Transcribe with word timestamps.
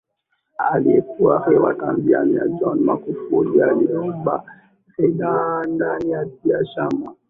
Aliyekuwa 0.57 1.43
Rais 1.47 1.59
wa 1.59 1.73
Tanzania 1.73 2.47
John 2.47 2.79
Magufuli 2.79 3.61
aliomba 3.63 4.43
ridhaa 4.97 5.63
ndani 5.65 6.11
ya 6.11 6.25
Chama 6.75 7.15